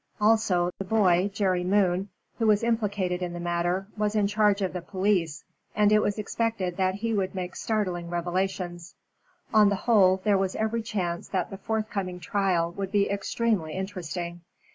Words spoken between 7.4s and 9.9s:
startling revelations. On the